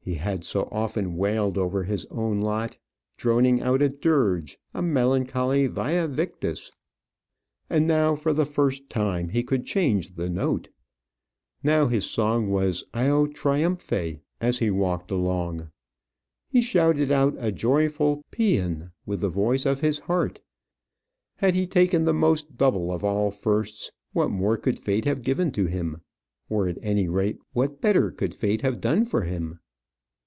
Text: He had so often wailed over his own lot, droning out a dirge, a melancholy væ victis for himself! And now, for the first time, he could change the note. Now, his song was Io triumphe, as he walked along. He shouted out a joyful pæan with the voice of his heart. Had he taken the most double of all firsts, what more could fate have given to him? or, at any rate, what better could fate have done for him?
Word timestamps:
He 0.00 0.14
had 0.14 0.42
so 0.42 0.70
often 0.72 1.16
wailed 1.16 1.58
over 1.58 1.84
his 1.84 2.06
own 2.06 2.40
lot, 2.40 2.78
droning 3.18 3.60
out 3.60 3.82
a 3.82 3.90
dirge, 3.90 4.56
a 4.72 4.80
melancholy 4.80 5.68
væ 5.68 6.08
victis 6.08 6.40
for 6.40 6.46
himself! 6.48 6.70
And 7.68 7.86
now, 7.86 8.14
for 8.14 8.32
the 8.32 8.46
first 8.46 8.88
time, 8.88 9.28
he 9.28 9.42
could 9.44 9.66
change 9.66 10.12
the 10.16 10.30
note. 10.30 10.70
Now, 11.62 11.88
his 11.88 12.06
song 12.06 12.48
was 12.48 12.84
Io 12.94 13.26
triumphe, 13.26 14.20
as 14.40 14.60
he 14.60 14.70
walked 14.70 15.10
along. 15.10 15.68
He 16.48 16.62
shouted 16.62 17.10
out 17.10 17.34
a 17.36 17.52
joyful 17.52 18.24
pæan 18.32 18.92
with 19.04 19.20
the 19.20 19.28
voice 19.28 19.66
of 19.66 19.80
his 19.80 19.98
heart. 19.98 20.40
Had 21.36 21.54
he 21.54 21.66
taken 21.66 22.06
the 22.06 22.14
most 22.14 22.56
double 22.56 22.90
of 22.90 23.04
all 23.04 23.30
firsts, 23.30 23.92
what 24.14 24.30
more 24.30 24.56
could 24.56 24.78
fate 24.78 25.04
have 25.04 25.20
given 25.20 25.52
to 25.52 25.66
him? 25.66 26.00
or, 26.48 26.66
at 26.66 26.78
any 26.80 27.08
rate, 27.08 27.36
what 27.52 27.82
better 27.82 28.10
could 28.10 28.34
fate 28.34 28.62
have 28.62 28.80
done 28.80 29.04
for 29.04 29.24
him? 29.24 29.58